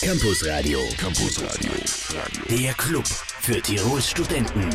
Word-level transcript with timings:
Campus 0.00 0.46
Radio. 0.46 0.78
Campus 0.96 1.42
Radio. 1.42 1.72
Der 2.48 2.72
Club 2.74 3.04
für 3.04 3.60
Tirols 3.60 4.08
Studenten. 4.08 4.70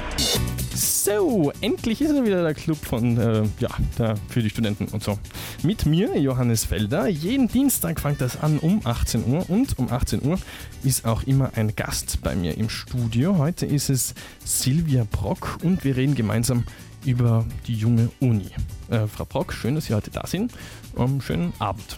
So, 0.75 1.53
endlich 1.61 2.01
ist 2.01 2.11
er 2.11 2.25
wieder 2.25 2.43
der 2.43 2.53
Club 2.53 2.77
von, 2.83 3.17
äh, 3.17 3.43
ja, 3.59 3.69
der, 3.97 4.15
für 4.27 4.41
die 4.41 4.49
Studenten 4.49 4.87
und 4.87 5.01
so. 5.01 5.17
Mit 5.63 5.85
mir, 5.85 6.19
Johannes 6.19 6.65
Felder. 6.65 7.07
Jeden 7.07 7.47
Dienstag 7.47 8.01
fängt 8.01 8.19
das 8.19 8.43
an 8.43 8.59
um 8.59 8.81
18 8.83 9.25
Uhr 9.25 9.49
und 9.49 9.79
um 9.79 9.89
18 9.89 10.23
Uhr 10.25 10.37
ist 10.83 11.05
auch 11.05 11.23
immer 11.23 11.51
ein 11.55 11.73
Gast 11.73 12.21
bei 12.21 12.35
mir 12.35 12.57
im 12.57 12.69
Studio. 12.69 13.37
Heute 13.37 13.65
ist 13.65 13.89
es 13.89 14.13
Silvia 14.43 15.07
Brock 15.09 15.57
und 15.63 15.85
wir 15.85 15.95
reden 15.95 16.15
gemeinsam 16.15 16.65
über 17.05 17.45
die 17.65 17.75
junge 17.75 18.09
Uni. 18.19 18.49
Äh, 18.89 19.07
Frau 19.07 19.23
Brock, 19.23 19.53
schön, 19.53 19.75
dass 19.75 19.85
Sie 19.85 19.93
heute 19.93 20.11
da 20.11 20.27
sind. 20.27 20.51
Ähm, 20.97 21.21
schönen 21.21 21.53
Abend. 21.59 21.97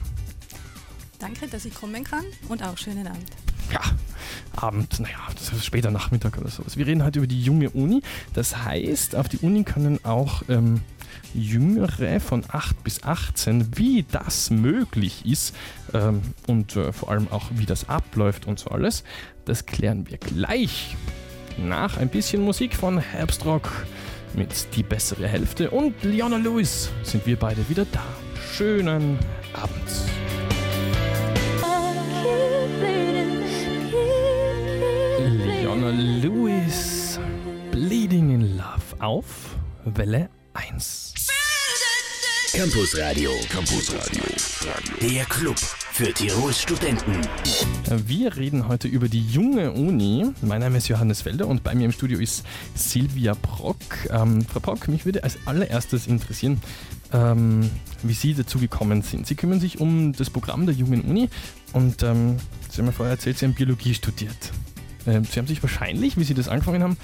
Danke, 1.19 1.47
dass 1.47 1.65
ich 1.65 1.73
kommen 1.73 2.03
kann 2.03 2.25
und 2.49 2.63
auch 2.63 2.77
schönen 2.77 3.07
Abend. 3.07 3.29
Ja, 3.71 3.81
Abend, 4.55 4.99
naja, 4.99 5.17
das 5.33 5.51
ist 5.51 5.65
später 5.65 5.91
Nachmittag 5.91 6.37
oder 6.37 6.49
sowas. 6.49 6.77
Wir 6.77 6.87
reden 6.87 7.03
heute 7.03 7.19
über 7.19 7.27
die 7.27 7.41
junge 7.41 7.69
Uni. 7.71 8.01
Das 8.33 8.63
heißt, 8.63 9.15
auf 9.15 9.27
die 9.27 9.37
Uni 9.39 9.63
können 9.63 10.03
auch 10.03 10.43
ähm, 10.49 10.81
Jüngere 11.33 12.19
von 12.19 12.43
8 12.47 12.83
bis 12.83 13.03
18, 13.03 13.77
wie 13.77 14.05
das 14.09 14.49
möglich 14.49 15.25
ist 15.25 15.55
ähm, 15.93 16.21
und 16.47 16.75
äh, 16.75 16.93
vor 16.93 17.11
allem 17.11 17.27
auch 17.31 17.45
wie 17.51 17.65
das 17.65 17.89
abläuft 17.89 18.45
und 18.47 18.59
so 18.59 18.69
alles, 18.69 19.03
das 19.45 19.65
klären 19.65 20.09
wir 20.09 20.17
gleich. 20.17 20.95
Nach 21.57 21.97
ein 21.97 22.09
bisschen 22.09 22.43
Musik 22.43 22.75
von 22.75 22.99
Herbstrock 22.99 23.69
mit 24.33 24.75
Die 24.75 24.83
bessere 24.83 25.27
Hälfte 25.27 25.71
und 25.71 26.03
Leona 26.03 26.37
Lewis 26.37 26.89
sind 27.03 27.25
wir 27.25 27.37
beide 27.37 27.67
wieder 27.69 27.85
da. 27.91 28.03
Schönen 28.53 29.17
Abend. 29.53 30.24
Lewis, 35.91 37.19
Bleeding 37.71 38.33
in 38.33 38.57
Love 38.57 38.99
auf 38.99 39.25
Welle 39.85 40.29
1. 40.53 41.13
Campus 42.53 42.97
Radio. 42.97 43.29
Campus 43.49 43.93
Radio. 43.93 44.23
Der 44.99 45.25
Club 45.25 45.57
für 45.57 46.11
Tirols 46.11 46.59
Studenten. 46.59 47.21
Wir 48.07 48.35
reden 48.35 48.67
heute 48.67 48.87
über 48.87 49.07
die 49.09 49.27
junge 49.27 49.73
Uni. 49.73 50.25
Mein 50.41 50.61
Name 50.61 50.79
ist 50.79 50.87
Johannes 50.87 51.21
Felder 51.21 51.47
und 51.47 51.63
bei 51.63 51.75
mir 51.75 51.85
im 51.85 51.91
Studio 51.91 52.17
ist 52.17 52.43
Silvia 52.73 53.35
Brock. 53.39 53.77
Ähm, 54.09 54.43
Frau 54.43 54.61
Brock, 54.61 54.87
mich 54.87 55.05
würde 55.05 55.23
als 55.23 55.37
allererstes 55.45 56.07
interessieren, 56.07 56.61
ähm, 57.13 57.69
wie 58.01 58.13
Sie 58.13 58.33
dazu 58.33 58.57
gekommen 58.57 59.03
sind. 59.03 59.27
Sie 59.27 59.35
kümmern 59.35 59.59
sich 59.59 59.79
um 59.79 60.13
das 60.13 60.31
Programm 60.31 60.65
der 60.65 60.73
jungen 60.73 61.01
Uni 61.01 61.29
und 61.73 62.01
ähm, 62.01 62.37
Sie 62.71 62.79
haben 62.79 62.87
mir 62.87 62.91
vorher 62.91 63.13
erzählt, 63.13 63.37
Sie 63.37 63.45
haben 63.45 63.53
Biologie 63.53 63.93
studiert. 63.93 64.51
Ähm, 65.07 65.23
Sie 65.25 65.39
haben 65.39 65.47
sich 65.47 65.61
wahrscheinlich, 65.61 66.17
wie 66.17 66.23
Sie 66.23 66.33
das 66.33 66.47
angefangen 66.47 66.83
haben, 66.83 66.97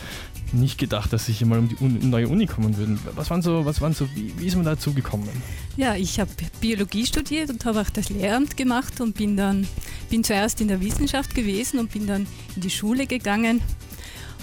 nicht 0.51 0.77
gedacht, 0.77 1.13
dass 1.13 1.25
Sie 1.25 1.33
hier 1.33 1.47
mal 1.47 1.59
um 1.59 1.69
die 1.69 1.75
Uni, 1.75 2.03
neue 2.05 2.27
Uni 2.27 2.45
kommen 2.45 2.77
würden. 2.77 2.99
Was 3.15 3.29
waren 3.29 3.41
so, 3.41 3.65
was 3.65 3.81
waren 3.81 3.93
so, 3.93 4.07
wie, 4.15 4.33
wie 4.37 4.47
ist 4.47 4.55
man 4.55 4.65
dazu 4.65 4.93
gekommen? 4.93 5.29
Ja, 5.77 5.95
ich 5.95 6.19
habe 6.19 6.31
Biologie 6.59 7.05
studiert 7.05 7.49
und 7.49 7.63
habe 7.65 7.81
auch 7.81 7.89
das 7.89 8.09
Lehramt 8.09 8.57
gemacht 8.57 9.01
und 9.01 9.15
bin 9.15 9.37
dann, 9.37 9.67
bin 10.09 10.23
zuerst 10.23 10.61
in 10.61 10.67
der 10.67 10.81
Wissenschaft 10.81 11.35
gewesen 11.35 11.79
und 11.79 11.91
bin 11.91 12.07
dann 12.07 12.27
in 12.55 12.61
die 12.61 12.69
Schule 12.69 13.07
gegangen 13.07 13.61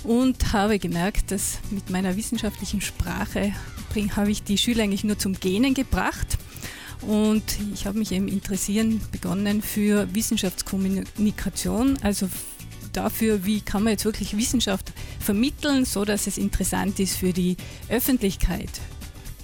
und 0.05 0.53
habe 0.53 0.79
gemerkt, 0.79 1.31
dass 1.33 1.59
mit 1.71 1.91
meiner 1.91 2.17
wissenschaftlichen 2.17 2.81
Sprache 2.81 3.53
habe 4.15 4.31
ich 4.31 4.45
die 4.45 4.59
Schüler 4.59 4.85
eigentlich 4.85 5.03
nur 5.03 5.19
zum 5.19 5.35
Genen 5.35 5.75
gebracht. 5.75 6.39
Und 7.03 7.43
ich 7.75 7.87
habe 7.87 7.99
mich 7.99 8.13
eben 8.13 8.29
interessieren 8.29 9.01
begonnen 9.13 9.63
für 9.63 10.13
Wissenschaftskommunikation, 10.15 11.99
also 12.03 12.29
dafür, 12.99 13.45
wie 13.45 13.61
kann 13.61 13.85
man 13.85 13.93
jetzt 13.93 14.05
wirklich 14.05 14.37
Wissenschaft 14.37 14.93
vermitteln, 15.21 15.85
so 15.85 16.05
dass 16.05 16.27
es 16.27 16.39
interessant 16.39 16.99
ist 17.01 17.17
für 17.17 17.33
die 17.33 17.57
Öffentlichkeit, 17.89 18.71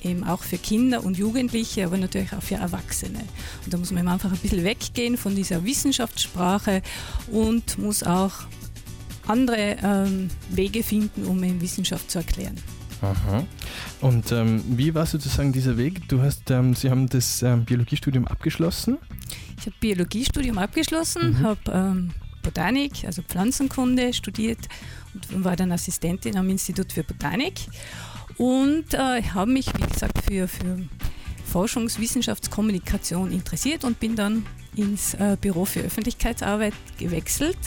eben 0.02 0.24
auch 0.24 0.42
für 0.42 0.58
Kinder 0.58 1.04
und 1.04 1.16
Jugendliche, 1.16 1.86
aber 1.86 1.96
natürlich 1.96 2.32
auch 2.32 2.42
für 2.42 2.56
Erwachsene. 2.56 3.20
Und 3.64 3.72
da 3.72 3.78
muss 3.78 3.92
man 3.92 4.08
einfach 4.08 4.32
ein 4.32 4.38
bisschen 4.38 4.64
weggehen 4.64 5.16
von 5.16 5.34
dieser 5.36 5.64
Wissenschaftssprache 5.64 6.82
und 7.30 7.78
muss 7.78 8.02
auch 8.02 8.32
andere 9.26 9.76
ähm, 9.82 10.28
Wege 10.50 10.82
finden, 10.82 11.24
um 11.24 11.42
eben 11.44 11.60
Wissenschaft 11.60 12.10
zu 12.10 12.18
erklären. 12.18 12.56
Aha. 13.00 13.46
Und 14.00 14.32
ähm, 14.32 14.62
wie 14.66 14.94
war 14.94 15.06
sozusagen 15.06 15.52
dieser 15.52 15.76
Weg? 15.76 16.08
Du 16.08 16.22
hast, 16.22 16.50
ähm, 16.50 16.74
Sie 16.74 16.90
haben 16.90 17.08
das 17.08 17.42
ähm, 17.42 17.64
Biologiestudium 17.64 18.26
abgeschlossen? 18.26 18.98
Ich 19.58 19.66
habe 19.66 19.76
Biologiestudium 19.80 20.58
abgeschlossen, 20.58 21.30
mhm. 21.30 21.38
habe 21.40 21.60
ähm, 21.72 22.10
Botanik, 22.44 23.04
also 23.04 23.22
Pflanzenkunde 23.22 24.12
studiert 24.12 24.60
und 25.14 25.44
war 25.44 25.56
dann 25.56 25.72
Assistentin 25.72 26.36
am 26.36 26.48
Institut 26.48 26.92
für 26.92 27.02
Botanik 27.02 27.54
und 28.38 28.94
äh, 28.94 29.22
habe 29.22 29.50
mich, 29.50 29.66
wie 29.76 29.92
gesagt, 29.92 30.24
für, 30.24 30.46
für 30.46 30.88
Forschungswissenschaftskommunikation 31.46 33.32
interessiert 33.32 33.84
und 33.84 33.98
bin 33.98 34.14
dann 34.14 34.46
ins 34.76 35.14
äh, 35.14 35.36
Büro 35.40 35.64
für 35.64 35.80
Öffentlichkeitsarbeit 35.80 36.74
gewechselt 36.98 37.58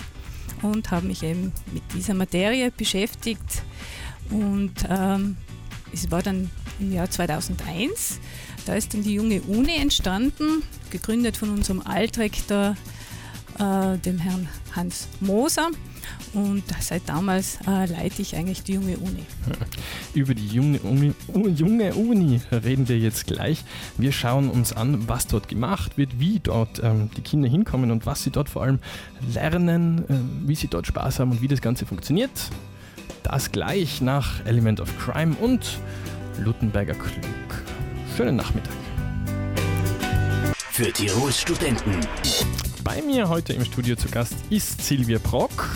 und 0.62 0.92
habe 0.92 1.08
mich 1.08 1.24
eben 1.24 1.52
mit 1.74 1.84
dieser 1.94 2.14
Materie 2.14 2.72
beschäftigt 2.72 3.64
und 4.30 4.74
ähm, 4.90 5.38
es 5.94 6.12
war 6.12 6.22
dann 6.22 6.50
im 6.80 6.92
Jahr 6.92 7.10
2001, 7.10 8.20
da 8.66 8.76
ist 8.76 8.94
dann 8.94 9.04
die 9.04 9.14
junge 9.14 9.42
Uni 9.42 9.78
entstanden, 9.78 10.64
gegründet 10.92 11.38
von 11.38 11.50
unserem 11.50 11.82
Altrektor 11.82 12.76
äh, 13.60 13.98
dem 14.00 14.20
Herrn 14.20 14.48
Hans 14.78 15.10
Moser. 15.20 15.72
Und 16.34 16.64
seit 16.80 17.10
damals 17.10 17.58
äh, 17.68 17.86
leite 17.86 18.22
ich 18.22 18.36
eigentlich 18.36 18.64
die 18.64 18.76
junge 18.76 18.98
Uni. 18.98 19.26
Über 20.14 20.34
die 20.34 20.48
junge 20.48 20.80
Uni, 20.80 21.14
junge 21.56 21.94
Uni 21.96 22.40
reden 22.52 22.88
wir 22.88 22.98
jetzt 22.98 23.28
gleich. 23.28 23.66
Wir 23.98 24.14
schauen 24.14 24.50
uns 24.50 24.72
an, 24.72 25.10
was 25.10 25.28
dort 25.28 25.50
gemacht 25.50 25.98
wird, 25.98 26.20
wie 26.20 26.40
dort 26.40 26.82
ähm, 26.82 27.10
die 27.18 27.22
Kinder 27.22 27.50
hinkommen 27.50 27.92
und 27.92 28.06
was 28.06 28.24
sie 28.24 28.30
dort 28.30 28.48
vor 28.48 28.64
allem 28.64 28.80
lernen, 29.34 30.06
äh, 30.08 30.48
wie 30.48 30.56
sie 30.56 30.68
dort 30.68 30.88
Spaß 30.88 31.20
haben 31.20 31.32
und 31.32 31.42
wie 31.42 31.48
das 31.50 31.60
Ganze 31.60 31.86
funktioniert. 31.86 32.32
Das 33.24 33.52
gleich 33.52 34.00
nach 34.00 34.46
Element 34.46 34.80
of 34.80 34.90
Crime 35.00 35.36
und 35.36 35.80
Luttenberger 36.40 36.94
Klug. 36.94 37.16
Schönen 38.16 38.38
Nachmittag. 38.38 38.74
Für 40.72 40.92
Tirols 40.94 41.42
Studenten. 41.42 42.00
Bei 42.88 43.02
mir 43.02 43.28
heute 43.28 43.52
im 43.52 43.66
Studio 43.66 43.98
zu 43.98 44.08
Gast 44.08 44.34
ist 44.50 44.82
Silvia 44.82 45.20
Brock. 45.20 45.68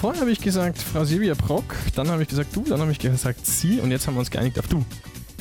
Vorher 0.00 0.22
habe 0.22 0.32
ich 0.32 0.40
gesagt, 0.40 0.78
Frau 0.78 1.04
Silvia 1.04 1.34
Brock, 1.34 1.76
dann 1.94 2.08
habe 2.08 2.22
ich 2.22 2.28
gesagt 2.28 2.56
du, 2.56 2.64
dann 2.64 2.80
habe 2.80 2.90
ich 2.90 2.98
gesagt 2.98 3.44
sie 3.44 3.80
und 3.80 3.90
jetzt 3.90 4.06
haben 4.06 4.14
wir 4.14 4.20
uns 4.20 4.30
geeinigt 4.30 4.58
auf 4.58 4.66
du. 4.66 4.82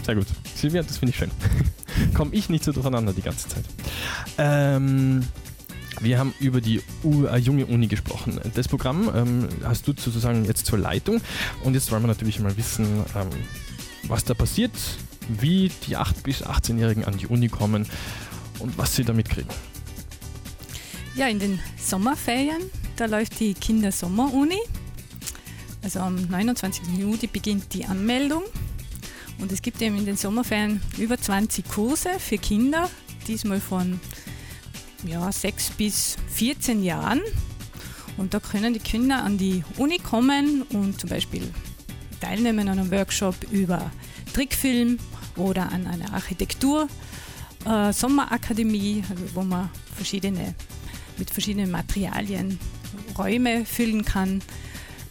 Sehr 0.06 0.16
gut. 0.16 0.28
Silvia, 0.54 0.84
das 0.84 0.98
finde 0.98 1.12
ich 1.12 1.16
schön. 1.18 1.32
Komme 2.14 2.36
ich 2.36 2.50
nicht 2.50 2.66
so 2.66 2.74
durcheinander 2.74 3.14
die 3.14 3.22
ganze 3.22 3.48
Zeit. 3.48 3.64
Ähm, 4.38 5.24
wir 6.02 6.20
haben 6.20 6.34
über 6.42 6.60
die 6.60 6.82
U 7.06 7.24
äh, 7.24 7.38
junge 7.38 7.68
Uni 7.68 7.88
gesprochen. 7.88 8.42
Das 8.54 8.68
Programm 8.68 9.10
ähm, 9.16 9.48
hast 9.64 9.88
du 9.88 9.94
sozusagen 9.98 10.44
jetzt 10.44 10.66
zur 10.66 10.78
Leitung 10.78 11.22
und 11.64 11.74
jetzt 11.74 11.90
wollen 11.94 12.04
wir 12.04 12.08
natürlich 12.08 12.42
mal 12.42 12.58
wissen, 12.58 12.86
ähm, 13.16 13.30
was 14.10 14.26
da 14.26 14.34
passiert, 14.34 14.74
wie 15.30 15.72
die 15.88 15.96
8- 15.96 16.22
bis 16.22 16.44
18-Jährigen 16.44 17.06
an 17.06 17.16
die 17.18 17.28
Uni 17.28 17.48
kommen 17.48 17.88
und 18.60 18.78
was 18.78 18.94
sie 18.94 19.06
damit 19.06 19.30
kriegen. 19.30 19.48
Ja, 21.14 21.28
in 21.28 21.40
den 21.40 21.60
Sommerferien, 21.78 22.62
da 22.96 23.06
läuft 23.06 23.40
die 23.42 23.54
Kindersommeruni. 23.54 24.60
Also 25.84 26.00
am 26.00 26.16
29. 26.16 26.98
Juli 26.98 27.28
beginnt 27.28 27.74
die 27.74 27.84
Anmeldung. 27.86 28.44
Und 29.40 29.52
es 29.52 29.62
gibt 29.62 29.82
eben 29.82 29.98
in 29.98 30.06
den 30.06 30.16
Sommerferien 30.16 30.82
über 30.98 31.18
20 31.18 31.68
Kurse 31.68 32.12
für 32.18 32.38
Kinder, 32.38 32.90
diesmal 33.28 33.60
von 33.60 34.00
ja, 35.06 35.30
6 35.30 35.72
bis 35.72 36.16
14 36.30 36.82
Jahren. 36.82 37.22
Und 38.16 38.34
da 38.34 38.40
können 38.40 38.74
die 38.74 38.80
Kinder 38.80 39.22
an 39.22 39.38
die 39.38 39.66
Uni 39.78 39.98
kommen 39.98 40.62
und 40.62 41.02
zum 41.02 41.10
Beispiel 41.10 41.52
teilnehmen 42.22 42.70
an 42.70 42.80
einem 42.80 42.92
Workshop 42.92 43.36
über 43.52 43.92
Trickfilm 44.34 44.98
oder 45.36 45.74
an 45.74 45.88
einer 45.88 46.14
Architektur. 46.14 46.88
Äh, 47.66 47.70
also 47.70 48.08
wo 48.08 49.42
man 49.42 49.70
verschiedene 49.96 50.56
mit 51.22 51.30
verschiedenen 51.30 51.70
Materialien 51.70 52.58
Räume 53.16 53.64
füllen 53.64 54.04
kann. 54.04 54.42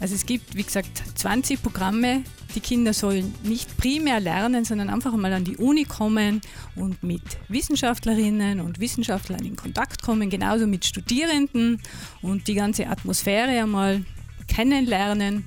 Also 0.00 0.16
es 0.16 0.26
gibt, 0.26 0.56
wie 0.56 0.64
gesagt, 0.64 1.04
20 1.14 1.62
Programme. 1.62 2.24
Die 2.56 2.60
Kinder 2.60 2.92
sollen 2.92 3.32
nicht 3.44 3.76
primär 3.76 4.18
lernen, 4.18 4.64
sondern 4.64 4.90
einfach 4.90 5.14
mal 5.14 5.32
an 5.32 5.44
die 5.44 5.56
Uni 5.56 5.84
kommen 5.84 6.40
und 6.74 7.00
mit 7.04 7.22
Wissenschaftlerinnen 7.46 8.60
und 8.60 8.80
Wissenschaftlern 8.80 9.44
in 9.44 9.54
Kontakt 9.54 10.02
kommen, 10.02 10.30
genauso 10.30 10.66
mit 10.66 10.84
Studierenden 10.84 11.80
und 12.22 12.48
die 12.48 12.54
ganze 12.54 12.88
Atmosphäre 12.88 13.62
einmal 13.62 14.04
kennenlernen. 14.48 15.44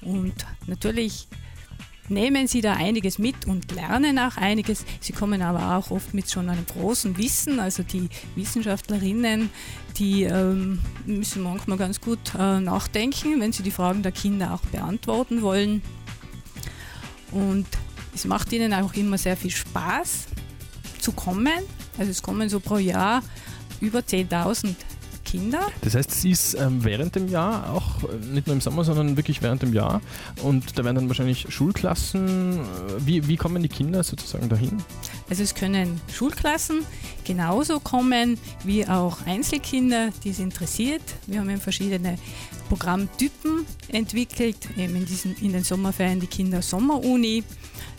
Und 0.00 0.32
natürlich 0.66 1.28
nehmen 2.08 2.46
sie 2.46 2.60
da 2.60 2.74
einiges 2.74 3.18
mit 3.18 3.46
und 3.46 3.72
lernen 3.72 4.18
auch 4.18 4.36
einiges. 4.36 4.84
Sie 5.00 5.12
kommen 5.12 5.42
aber 5.42 5.76
auch 5.76 5.90
oft 5.90 6.14
mit 6.14 6.30
schon 6.30 6.48
einem 6.48 6.66
großen 6.66 7.16
Wissen. 7.18 7.60
Also 7.60 7.82
die 7.82 8.08
Wissenschaftlerinnen, 8.34 9.50
die 9.96 10.24
ähm, 10.24 10.80
müssen 11.06 11.42
manchmal 11.42 11.78
ganz 11.78 12.00
gut 12.00 12.34
äh, 12.38 12.60
nachdenken, 12.60 13.40
wenn 13.40 13.52
sie 13.52 13.62
die 13.62 13.70
Fragen 13.70 14.02
der 14.02 14.12
Kinder 14.12 14.54
auch 14.54 14.62
beantworten 14.70 15.42
wollen. 15.42 15.82
Und 17.32 17.66
es 18.14 18.24
macht 18.24 18.52
ihnen 18.52 18.72
auch 18.72 18.94
immer 18.94 19.18
sehr 19.18 19.36
viel 19.36 19.50
Spaß 19.50 20.26
zu 21.00 21.12
kommen. 21.12 21.62
Also 21.98 22.10
es 22.10 22.22
kommen 22.22 22.48
so 22.48 22.60
pro 22.60 22.78
Jahr 22.78 23.22
über 23.80 24.00
10.000 24.00 24.74
Kinder. 25.24 25.60
Das 25.82 25.94
heißt, 25.94 26.10
sie 26.10 26.30
ist 26.30 26.54
ähm, 26.54 26.82
während 26.84 27.14
dem 27.14 27.28
Jahr, 27.28 27.70
auch 27.72 27.85
äh, 28.04 28.16
nicht 28.32 28.46
nur 28.46 28.54
im 28.54 28.60
Sommer, 28.60 28.84
sondern 28.84 29.16
wirklich 29.16 29.42
während 29.42 29.62
dem 29.62 29.72
Jahr. 29.72 30.00
Und 30.42 30.78
da 30.78 30.84
werden 30.84 30.96
dann 30.96 31.08
wahrscheinlich 31.08 31.46
Schulklassen. 31.48 32.60
Wie, 32.98 33.26
wie 33.28 33.36
kommen 33.36 33.62
die 33.62 33.68
Kinder 33.68 34.02
sozusagen 34.02 34.48
dahin? 34.48 34.78
Also 35.28 35.42
es 35.42 35.54
können 35.54 36.00
Schulklassen 36.12 36.84
genauso 37.24 37.80
kommen 37.80 38.38
wie 38.64 38.86
auch 38.86 39.26
Einzelkinder, 39.26 40.10
die 40.24 40.30
es 40.30 40.38
interessiert. 40.38 41.02
Wir 41.26 41.40
haben 41.40 41.60
verschiedene 41.60 42.16
Programmtypen 42.68 43.66
entwickelt, 43.88 44.56
eben 44.76 44.96
in, 44.96 45.06
diesen, 45.06 45.36
in 45.36 45.52
den 45.52 45.64
Sommerferien 45.64 46.20
die 46.20 46.26
Kinder 46.26 46.62
Sommeruni 46.62 47.44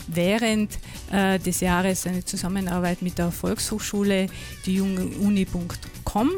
während 0.08 0.78
äh, 1.12 1.40
des 1.40 1.60
Jahres 1.60 2.08
eine 2.08 2.24
Zusammenarbeit 2.24 3.02
mit 3.02 3.18
der 3.18 3.32
Volkshochschule, 3.32 4.28
die 4.66 4.76
jungeuni.com. 4.76 6.32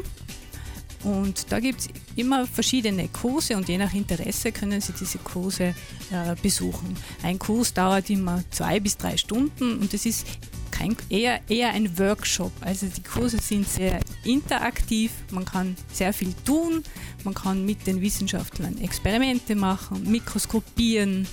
Und 1.02 1.50
da 1.50 1.60
gibt 1.60 1.80
es 1.80 1.88
immer 2.16 2.46
verschiedene 2.46 3.08
Kurse 3.08 3.56
und 3.56 3.68
je 3.68 3.78
nach 3.78 3.94
Interesse 3.94 4.52
können 4.52 4.80
Sie 4.80 4.92
diese 4.92 5.18
Kurse 5.18 5.74
äh, 6.10 6.34
besuchen. 6.42 6.96
Ein 7.22 7.38
Kurs 7.38 7.72
dauert 7.72 8.10
immer 8.10 8.42
zwei 8.50 8.80
bis 8.80 8.96
drei 8.98 9.16
Stunden 9.16 9.78
und 9.78 9.94
es 9.94 10.04
ist 10.04 10.26
kein, 10.70 10.96
eher, 11.08 11.40
eher 11.48 11.70
ein 11.70 11.98
Workshop. 11.98 12.52
Also 12.60 12.86
die 12.86 13.02
Kurse 13.02 13.38
sind 13.38 13.68
sehr 13.68 14.00
interaktiv, 14.24 15.12
man 15.30 15.44
kann 15.44 15.76
sehr 15.92 16.12
viel 16.12 16.34
tun, 16.44 16.82
man 17.24 17.34
kann 17.34 17.64
mit 17.64 17.86
den 17.86 18.00
Wissenschaftlern 18.00 18.78
Experimente 18.78 19.54
machen, 19.54 20.10
mikroskopieren, 20.10 21.26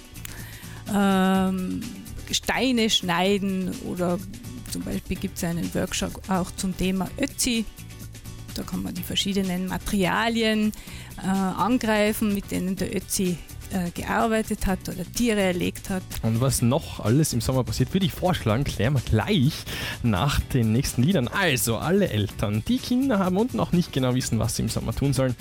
ähm, 0.93 1.81
Steine 2.31 2.89
schneiden 2.89 3.73
oder 3.85 4.19
zum 4.71 4.83
Beispiel 4.83 5.17
gibt 5.17 5.37
es 5.37 5.43
einen 5.43 5.73
Workshop 5.73 6.21
auch 6.29 6.51
zum 6.51 6.75
Thema 6.75 7.09
Ötzi. 7.17 7.65
Da 8.57 8.63
kann 8.63 8.81
man 8.81 8.93
die 8.93 9.03
verschiedenen 9.03 9.67
Materialien 9.67 10.71
äh, 11.23 11.27
angreifen, 11.27 12.33
mit 12.33 12.49
denen 12.49 12.75
der 12.75 12.95
Ötzi 12.95 13.37
äh, 13.71 13.91
gearbeitet 13.91 14.65
hat 14.65 14.79
oder 14.89 15.03
Tiere 15.13 15.41
erlegt 15.41 15.89
hat. 15.89 16.01
Und 16.23 16.41
was 16.41 16.61
noch 16.61 16.99
alles 16.99 17.33
im 17.33 17.41
Sommer 17.41 17.63
passiert, 17.63 17.93
würde 17.93 18.05
ich 18.05 18.13
vorschlagen, 18.13 18.63
klären 18.63 18.93
wir 18.93 19.01
gleich 19.01 19.53
nach 20.01 20.39
den 20.39 20.71
nächsten 20.71 21.03
Liedern. 21.03 21.27
Also, 21.27 21.77
alle 21.77 22.09
Eltern, 22.09 22.63
die 22.67 22.79
Kinder 22.79 23.19
haben 23.19 23.37
und 23.37 23.53
noch 23.53 23.73
nicht 23.73 23.93
genau 23.93 24.15
wissen, 24.15 24.39
was 24.39 24.55
sie 24.55 24.63
im 24.63 24.69
Sommer 24.69 24.95
tun 24.95 25.13
sollen. 25.13 25.35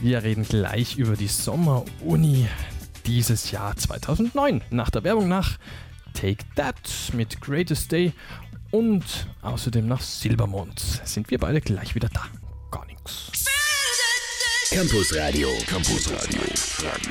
Wir 0.00 0.24
reden 0.24 0.44
gleich 0.44 0.96
über 0.96 1.14
die 1.14 1.28
Sommeruni 1.28 2.48
dieses 3.06 3.52
Jahr 3.52 3.76
2009. 3.76 4.62
Nach 4.70 4.90
der 4.90 5.04
Werbung 5.04 5.28
nach 5.28 5.58
Take 6.14 6.44
That 6.56 7.12
mit 7.12 7.40
Greatest 7.40 7.92
Day 7.92 8.12
und 8.72 9.28
außerdem 9.42 9.86
nach 9.86 10.00
Silbermond 10.00 10.80
sind 11.04 11.30
wir 11.30 11.38
beide 11.38 11.60
gleich 11.60 11.94
wieder 11.94 12.08
da. 12.08 12.22
Gar 12.70 12.86
nichts. 12.86 13.30
Campus 14.70 15.14
Radio. 15.14 15.48
Campus 15.66 16.10
Radio. 16.10 16.40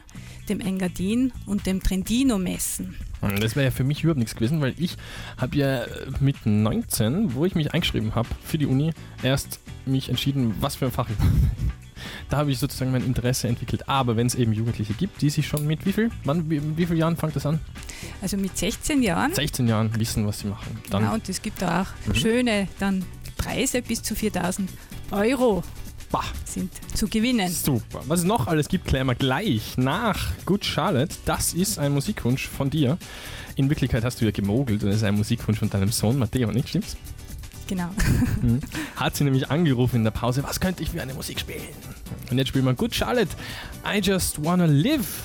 dem 0.49 0.59
Engadin 0.59 1.31
und 1.45 1.65
dem 1.65 1.81
Trentino 1.81 2.37
messen. 2.37 2.95
Das 3.21 3.55
wäre 3.55 3.65
ja 3.65 3.71
für 3.71 3.83
mich 3.83 4.03
überhaupt 4.03 4.19
nichts 4.19 4.35
gewesen, 4.35 4.61
weil 4.61 4.73
ich 4.77 4.95
habe 5.37 5.55
ja 5.57 5.85
mit 6.19 6.45
19, 6.45 7.33
wo 7.33 7.45
ich 7.45 7.55
mich 7.55 7.73
eingeschrieben 7.73 8.15
habe 8.15 8.29
für 8.43 8.57
die 8.57 8.65
Uni, 8.65 8.93
erst 9.23 9.59
mich 9.85 10.09
entschieden, 10.09 10.55
was 10.59 10.75
für 10.75 10.85
ein 10.85 10.91
Fach 10.91 11.09
ich 11.09 11.15
da 12.29 12.37
habe 12.37 12.51
ich 12.51 12.59
sozusagen 12.59 12.91
mein 12.91 13.05
Interesse 13.05 13.47
entwickelt. 13.47 13.87
Aber 13.87 14.15
wenn 14.15 14.27
es 14.27 14.35
eben 14.35 14.53
Jugendliche 14.53 14.93
gibt, 14.93 15.21
die 15.21 15.29
sich 15.29 15.47
schon 15.47 15.65
mit 15.65 15.85
wie 15.85 15.93
viel, 15.93 16.11
wann, 16.23 16.49
wie, 16.49 16.61
wie 16.77 16.85
vielen 16.85 16.99
Jahren 16.99 17.17
fängt 17.17 17.35
das 17.35 17.45
an? 17.45 17.59
Also 18.21 18.37
mit 18.37 18.57
16 18.57 19.01
Jahren. 19.01 19.33
16 19.33 19.67
Jahren 19.67 19.97
wissen, 19.99 20.27
was 20.27 20.39
sie 20.39 20.47
machen. 20.47 20.79
Dann 20.89 21.03
genau, 21.03 21.13
und 21.13 21.27
es 21.29 21.41
gibt 21.41 21.63
auch 21.63 21.87
mhm. 22.05 22.15
schöne 22.15 22.67
dann 22.79 23.05
Preise 23.37 23.81
bis 23.81 24.03
zu 24.03 24.15
4000 24.15 24.69
Euro. 25.11 25.63
Bah. 26.11 26.23
sind 26.45 26.71
zu 26.93 27.07
gewinnen. 27.07 27.51
Super. 27.51 28.01
Was 28.07 28.19
es 28.19 28.25
noch 28.25 28.47
alles 28.47 28.69
gibt, 28.69 28.85
klären 28.85 29.07
wir 29.07 29.15
gleich 29.15 29.77
nach 29.77 30.31
Good 30.45 30.65
Charlotte. 30.65 31.15
Das 31.25 31.53
ist 31.53 31.79
ein 31.79 31.91
Musikwunsch 31.93 32.47
von 32.47 32.69
dir. 32.69 32.97
In 33.55 33.69
Wirklichkeit 33.69 34.03
hast 34.03 34.21
du 34.21 34.25
ja 34.25 34.31
gemogelt 34.31 34.83
und 34.83 34.89
es 34.89 34.97
ist 34.97 35.03
ein 35.03 35.15
Musikwunsch 35.15 35.59
von 35.59 35.69
deinem 35.69 35.91
Sohn 35.91 36.17
Matteo, 36.17 36.51
nicht 36.51 36.69
stimmt's? 36.69 36.95
Genau. 37.67 37.89
Mhm. 38.41 38.59
Hat 38.95 39.15
sie 39.15 39.23
nämlich 39.23 39.49
angerufen 39.49 39.95
in 39.97 40.03
der 40.03 40.11
Pause, 40.11 40.43
was 40.43 40.59
könnte 40.59 40.83
ich 40.83 40.91
für 40.91 41.01
eine 41.01 41.15
Musik 41.15 41.39
spielen? 41.39 41.61
Und 42.29 42.37
jetzt 42.37 42.49
spielen 42.49 42.65
wir 42.65 42.75
Good 42.75 42.93
Charlotte, 42.93 43.35
I 43.83 43.99
Just 43.99 44.43
Wanna 44.45 44.65
Live 44.65 45.23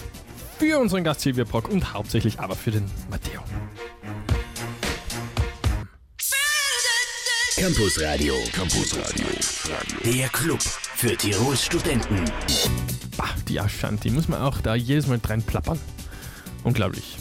für 0.59 0.79
unseren 0.79 1.05
Gast 1.05 1.21
Silvia 1.21 1.45
Brock 1.45 1.69
und 1.69 1.93
hauptsächlich 1.93 2.41
aber 2.41 2.57
für 2.57 2.71
den 2.71 2.85
Matteo. 3.11 3.43
Campus 7.63 8.03
Radio. 8.03 8.35
Campus 8.53 8.93
Radio. 8.97 9.25
Der 10.05 10.29
Club 10.31 10.61
für 10.61 11.17
Tirols 11.17 11.65
Studenten. 11.65 12.25
Bah, 13.17 13.29
die 13.49 13.61
Ashanti 13.61 14.11
muss 14.11 14.27
man 14.27 14.43
auch 14.43 14.61
da 14.61 14.75
jedes 14.75 15.07
Mal 15.07 15.21
dran 15.21 15.43
plappern. 15.43 15.79
Unglaublich. 16.65 17.19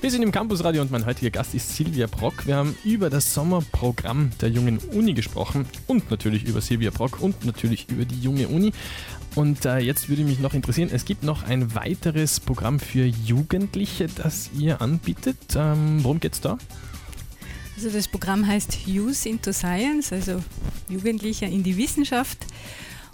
Wir 0.00 0.10
sind 0.10 0.22
im 0.22 0.32
Campusradio 0.32 0.80
und 0.80 0.90
mein 0.90 1.04
heutiger 1.04 1.30
Gast 1.30 1.54
ist 1.54 1.76
Silvia 1.76 2.06
Brock. 2.06 2.46
Wir 2.46 2.56
haben 2.56 2.74
über 2.82 3.10
das 3.10 3.34
Sommerprogramm 3.34 4.30
der 4.40 4.48
Jungen 4.48 4.78
Uni 4.78 5.12
gesprochen 5.12 5.66
und 5.86 6.10
natürlich 6.10 6.44
über 6.44 6.62
Silvia 6.62 6.90
Brock 6.90 7.20
und 7.20 7.44
natürlich 7.44 7.90
über 7.90 8.06
die 8.06 8.22
Junge 8.22 8.48
Uni. 8.48 8.72
Und 9.34 9.66
äh, 9.66 9.80
jetzt 9.80 10.08
würde 10.08 10.24
mich 10.24 10.38
noch 10.38 10.54
interessieren, 10.54 10.88
es 10.90 11.04
gibt 11.04 11.24
noch 11.24 11.42
ein 11.42 11.74
weiteres 11.74 12.40
Programm 12.40 12.80
für 12.80 13.04
Jugendliche, 13.04 14.06
das 14.06 14.48
ihr 14.58 14.80
anbietet. 14.80 15.36
Ähm, 15.54 16.02
worum 16.02 16.20
geht 16.20 16.32
es 16.32 16.40
da? 16.40 16.56
Also 17.76 17.90
das 17.90 18.06
Programm 18.06 18.46
heißt 18.46 18.86
Youth 18.86 19.26
into 19.26 19.52
Science, 19.52 20.12
also 20.12 20.42
Jugendliche 20.88 21.46
in 21.46 21.62
die 21.62 21.76
Wissenschaft. 21.76 22.38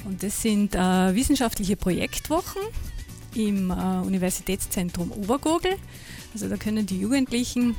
Und 0.05 0.23
das 0.23 0.43
sind 0.43 0.75
äh, 0.75 1.15
wissenschaftliche 1.15 1.77
Projektwochen 1.77 2.63
im 3.35 3.71
äh, 3.71 3.75
Universitätszentrum 3.75 5.13
Obergurgel. 5.13 5.77
Also 6.33 6.49
da 6.49 6.57
können 6.57 6.87
die 6.87 7.01
Jugendlichen 7.01 7.77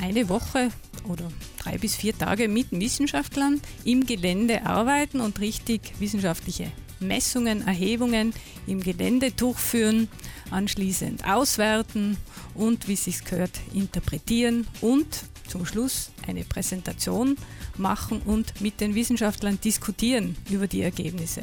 eine 0.00 0.28
Woche 0.28 0.70
oder 1.08 1.30
drei 1.58 1.78
bis 1.78 1.96
vier 1.96 2.16
Tage 2.16 2.48
mit 2.48 2.70
Wissenschaftlern 2.70 3.60
im 3.84 4.06
Gelände 4.06 4.66
arbeiten 4.66 5.20
und 5.20 5.40
richtig 5.40 5.92
wissenschaftliche 5.98 6.70
Messungen, 7.00 7.66
Erhebungen 7.66 8.34
im 8.66 8.82
Gelände 8.82 9.30
durchführen, 9.30 10.08
anschließend 10.50 11.24
auswerten 11.26 12.18
und, 12.54 12.88
wie 12.88 12.94
es 12.94 13.04
sich 13.04 13.24
gehört, 13.24 13.58
interpretieren 13.72 14.66
und 14.80 15.06
zum 15.50 15.66
Schluss 15.66 16.10
eine 16.26 16.44
Präsentation 16.44 17.36
machen 17.76 18.22
und 18.22 18.60
mit 18.60 18.80
den 18.80 18.94
Wissenschaftlern 18.94 19.60
diskutieren 19.60 20.36
über 20.48 20.66
die 20.66 20.82
Ergebnisse. 20.82 21.42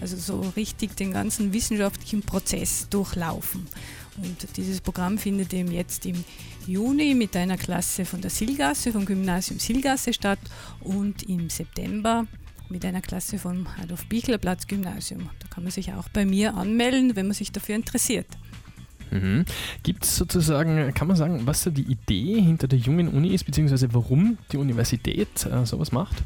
Also 0.00 0.16
so 0.16 0.40
richtig 0.56 0.94
den 0.96 1.12
ganzen 1.12 1.52
wissenschaftlichen 1.52 2.22
Prozess 2.22 2.88
durchlaufen. 2.90 3.66
Und 4.18 4.56
dieses 4.56 4.80
Programm 4.80 5.18
findet 5.18 5.52
eben 5.52 5.72
jetzt 5.72 6.06
im 6.06 6.24
Juni 6.66 7.14
mit 7.14 7.36
einer 7.36 7.56
Klasse 7.56 8.04
von 8.04 8.20
der 8.20 8.30
Silgasse, 8.30 8.92
vom 8.92 9.04
Gymnasium 9.04 9.58
Silgasse 9.58 10.12
statt 10.12 10.38
und 10.80 11.22
im 11.24 11.50
September 11.50 12.26
mit 12.68 12.84
einer 12.84 13.00
Klasse 13.00 13.38
vom 13.38 13.66
Adolf-Bichler-Platz 13.82 14.66
Gymnasium. 14.66 15.30
Da 15.38 15.48
kann 15.48 15.64
man 15.64 15.72
sich 15.72 15.92
auch 15.92 16.08
bei 16.08 16.24
mir 16.24 16.54
anmelden, 16.54 17.16
wenn 17.16 17.26
man 17.26 17.34
sich 17.34 17.52
dafür 17.52 17.76
interessiert. 17.76 18.26
Mhm. 19.10 19.44
Gibt 19.82 20.04
es 20.04 20.16
sozusagen, 20.16 20.92
kann 20.94 21.08
man 21.08 21.16
sagen, 21.16 21.42
was 21.46 21.62
so 21.62 21.70
die 21.70 21.82
Idee 21.82 22.40
hinter 22.40 22.68
der 22.68 22.78
jungen 22.78 23.08
Uni 23.08 23.28
ist, 23.34 23.44
beziehungsweise 23.44 23.92
warum 23.94 24.38
die 24.52 24.56
Universität 24.56 25.46
äh, 25.46 25.64
sowas 25.64 25.92
macht? 25.92 26.22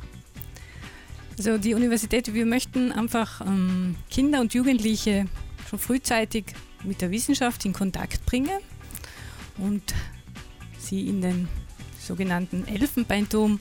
Also 1.39 1.59
die 1.59 1.75
Universität, 1.75 2.33
wir 2.35 2.47
möchten 2.47 2.93
einfach 2.93 3.41
ähm, 3.41 3.97
Kinder 4.11 4.41
und 4.41 4.53
Jugendliche 4.55 5.27
schon 5.69 5.79
frühzeitig 5.79 6.47
mit 6.85 7.01
der 7.01 7.11
Wissenschaft 7.11 7.65
in 7.65 7.73
Kontakt 7.73 8.27
bringen 8.27 8.61
und 9.59 9.95
sie 10.79 11.09
in 11.09 11.21
den 11.21 11.49
sogenannten 11.99 12.67
Elfenbeinturm 12.67 13.61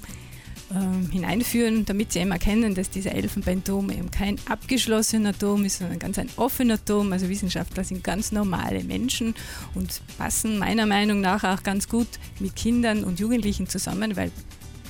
äh, 0.70 1.12
hineinführen, 1.12 1.86
damit 1.86 2.14
sie 2.14 2.20
eben 2.20 2.32
erkennen, 2.32 2.76
dass 2.76 2.90
dieser 2.90 3.14
Elfenbeinturm 3.14 3.90
eben 3.90 4.12
kein 4.12 4.38
abgeschlossener 4.48 5.38
Turm 5.38 5.66
ist, 5.66 5.80
sondern 5.80 6.00
ganz 6.00 6.20
ein 6.20 6.30
offener 6.36 6.84
Turm. 6.84 7.12
Also 7.12 7.30
Wissenschaftler 7.30 7.84
sind 7.84 8.04
ganz 8.04 8.32
normale 8.32 8.84
Menschen 8.84 9.36
und 9.76 10.02
passen 10.18 10.60
meiner 10.60 10.86
Meinung 10.86 11.22
nach 11.22 11.44
auch 11.44 11.64
ganz 11.64 11.90
gut 11.90 12.08
mit 12.40 12.56
Kindern 12.56 13.04
und 13.04 13.20
Jugendlichen 13.20 13.68
zusammen, 13.68 14.16
weil 14.16 14.32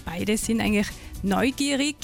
beide 0.05 0.37
sind 0.37 0.61
eigentlich 0.61 0.87
neugierig. 1.23 1.95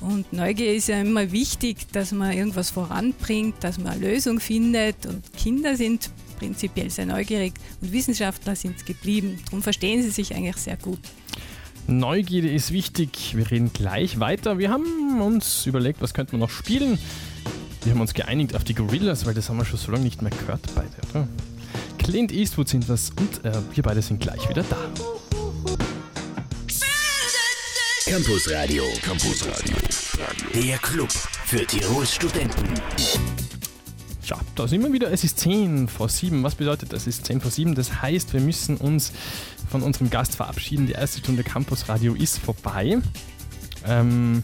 Und 0.00 0.32
Neugier 0.32 0.74
ist 0.74 0.88
ja 0.88 1.00
immer 1.00 1.32
wichtig, 1.32 1.90
dass 1.92 2.12
man 2.12 2.32
irgendwas 2.32 2.70
voranbringt, 2.70 3.56
dass 3.64 3.78
man 3.78 3.94
eine 3.94 4.06
Lösung 4.06 4.38
findet. 4.38 5.06
Und 5.06 5.24
Kinder 5.36 5.76
sind 5.76 6.10
prinzipiell 6.38 6.88
sehr 6.88 7.06
neugierig 7.06 7.54
und 7.80 7.92
Wissenschaftler 7.92 8.54
sind 8.54 8.86
geblieben. 8.86 9.38
Darum 9.46 9.62
verstehen 9.62 10.02
sie 10.02 10.10
sich 10.10 10.34
eigentlich 10.34 10.56
sehr 10.56 10.76
gut. 10.76 11.00
Neugierde 11.88 12.50
ist 12.50 12.70
wichtig. 12.70 13.34
Wir 13.34 13.50
reden 13.50 13.72
gleich 13.72 14.20
weiter. 14.20 14.58
Wir 14.58 14.70
haben 14.70 15.22
uns 15.22 15.64
überlegt, 15.64 16.02
was 16.02 16.12
könnte 16.12 16.32
man 16.32 16.40
noch 16.40 16.50
spielen. 16.50 16.98
Wir 17.82 17.92
haben 17.92 18.00
uns 18.02 18.12
geeinigt 18.12 18.54
auf 18.54 18.62
die 18.62 18.74
Gorillas, 18.74 19.24
weil 19.24 19.32
das 19.32 19.48
haben 19.48 19.56
wir 19.56 19.64
schon 19.64 19.78
so 19.78 19.90
lange 19.90 20.04
nicht 20.04 20.20
mehr 20.20 20.30
gehört 20.30 20.60
beide, 20.74 20.90
oder? 21.10 21.28
Clint 21.96 22.30
Eastwood 22.30 22.68
sind 22.68 22.88
das 22.90 23.10
und 23.18 23.42
äh, 23.42 23.52
wir 23.72 23.82
beide 23.82 24.02
sind 24.02 24.20
gleich 24.20 24.46
wieder 24.50 24.64
da. 24.68 24.76
Campus 28.06 28.50
Radio. 28.50 28.84
Campus 29.02 29.46
Radio. 29.46 29.76
Der 30.54 30.78
Club 30.78 31.10
für 31.46 31.66
Tirols 31.66 32.14
Studenten. 32.14 33.47
Ja, 34.28 34.38
da 34.56 34.68
sind 34.68 34.82
wir 34.82 34.92
wieder. 34.92 35.10
Es 35.10 35.24
ist 35.24 35.38
10 35.38 35.88
vor 35.88 36.10
7. 36.10 36.42
Was 36.42 36.56
bedeutet 36.56 36.92
das? 36.92 37.06
Es 37.06 37.18
ist 37.18 37.26
10 37.26 37.40
vor 37.40 37.50
7. 37.50 37.74
Das 37.74 38.02
heißt, 38.02 38.34
wir 38.34 38.40
müssen 38.40 38.76
uns 38.76 39.12
von 39.70 39.82
unserem 39.82 40.10
Gast 40.10 40.36
verabschieden. 40.36 40.86
Die 40.86 40.92
erste 40.92 41.20
Stunde 41.20 41.42
Campus 41.42 41.88
Radio 41.88 42.14
ist 42.14 42.38
vorbei. 42.38 42.98
Ähm, 43.86 44.42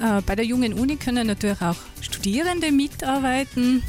Äh, 0.00 0.22
bei 0.22 0.34
der 0.34 0.44
Jungen 0.44 0.74
Uni 0.74 0.96
können 0.96 1.26
natürlich 1.26 1.60
auch 1.60 1.76
Studierende 2.00 2.72
mitarbeiten, 2.72 3.82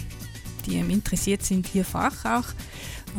die 0.65 0.77
interessiert 0.77 1.44
sind, 1.44 1.74
ihr 1.74 1.86
Fach 1.86 2.25
auch 2.25 2.46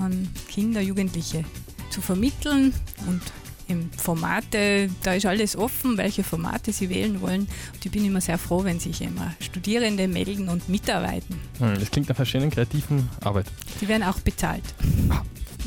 an 0.00 0.28
Kinder, 0.48 0.80
Jugendliche 0.80 1.44
zu 1.90 2.00
vermitteln 2.00 2.72
und 3.06 3.22
im 3.68 3.90
Formate, 3.92 4.90
da 5.02 5.14
ist 5.14 5.24
alles 5.24 5.56
offen, 5.56 5.96
welche 5.96 6.24
Formate 6.24 6.72
sie 6.72 6.90
wählen 6.90 7.20
wollen. 7.20 7.42
Und 7.72 7.84
ich 7.84 7.90
bin 7.90 8.04
immer 8.04 8.20
sehr 8.20 8.36
froh, 8.36 8.64
wenn 8.64 8.80
sich 8.80 9.00
immer 9.00 9.32
Studierende 9.40 10.08
melden 10.08 10.48
und 10.48 10.68
mitarbeiten. 10.68 11.40
Hm, 11.58 11.78
das 11.78 11.90
klingt 11.90 12.08
nach 12.08 12.16
einer 12.16 12.26
schönen 12.26 12.50
kreativen 12.50 13.08
Arbeit. 13.22 13.46
Die 13.80 13.88
werden 13.88 14.02
auch 14.02 14.20
bezahlt. 14.20 14.64
Ah, 15.08 15.22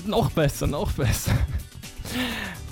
noch 0.06 0.30
besser, 0.32 0.68
noch 0.68 0.92
besser. 0.92 1.34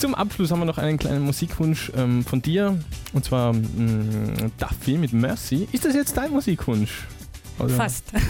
Zum 0.03 0.15
Abschluss 0.15 0.51
haben 0.51 0.59
wir 0.59 0.65
noch 0.65 0.79
einen 0.79 0.97
kleinen 0.97 1.21
Musikwunsch 1.21 1.89
ähm, 1.95 2.25
von 2.25 2.41
dir. 2.41 2.77
Und 3.13 3.23
zwar 3.23 3.53
ähm, 3.53 4.51
Duffy 4.57 4.97
mit 4.97 5.13
Mercy. 5.13 5.65
Ist 5.71 5.85
das 5.85 5.95
jetzt 5.95 6.17
dein 6.17 6.31
Musikwunsch? 6.31 7.05
Oder? 7.57 7.69
Fast. 7.69 8.11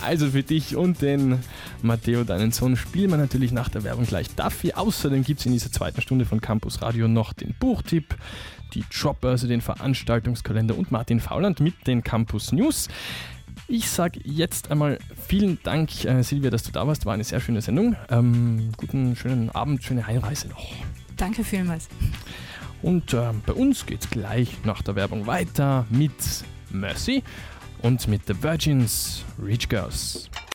Also 0.00 0.30
für 0.30 0.44
dich 0.44 0.76
und 0.76 1.02
den 1.02 1.40
Matteo, 1.82 2.22
deinen 2.22 2.52
Sohn, 2.52 2.76
spielen 2.76 3.10
wir 3.10 3.16
natürlich 3.16 3.50
nach 3.50 3.68
der 3.68 3.82
Werbung 3.82 4.06
gleich 4.06 4.28
Duffy. 4.36 4.74
Außerdem 4.74 5.24
gibt 5.24 5.40
es 5.40 5.46
in 5.46 5.52
dieser 5.52 5.72
zweiten 5.72 6.00
Stunde 6.00 6.26
von 6.26 6.40
Campus 6.40 6.82
Radio 6.82 7.08
noch 7.08 7.32
den 7.32 7.52
Buchtipp, 7.58 8.14
die 8.74 8.84
Jobbörse, 8.88 9.48
den 9.48 9.60
Veranstaltungskalender 9.60 10.78
und 10.78 10.92
Martin 10.92 11.18
Fauland 11.18 11.58
mit 11.58 11.86
den 11.88 12.04
Campus 12.04 12.52
News. 12.52 12.88
Ich 13.68 13.88
sage 13.88 14.20
jetzt 14.24 14.70
einmal 14.70 14.98
vielen 15.28 15.58
Dank, 15.62 16.04
äh, 16.04 16.22
Silvia, 16.22 16.50
dass 16.50 16.62
du 16.62 16.72
da 16.72 16.86
warst. 16.86 17.06
War 17.06 17.14
eine 17.14 17.24
sehr 17.24 17.40
schöne 17.40 17.62
Sendung. 17.62 17.96
Ähm, 18.10 18.72
guten, 18.76 19.16
schönen 19.16 19.50
Abend, 19.50 19.82
schöne 19.82 20.06
Heimreise 20.06 20.48
noch. 20.48 20.72
Danke 21.16 21.44
vielmals. 21.44 21.88
Und 22.82 23.14
äh, 23.14 23.30
bei 23.46 23.52
uns 23.52 23.86
geht 23.86 24.00
es 24.00 24.10
gleich 24.10 24.64
nach 24.64 24.82
der 24.82 24.96
Werbung 24.96 25.26
weiter 25.26 25.86
mit 25.88 26.12
Mercy 26.70 27.22
und 27.80 28.08
mit 28.08 28.26
The 28.26 28.42
Virgins 28.42 29.24
Rich 29.42 29.68
Girls. 29.68 30.28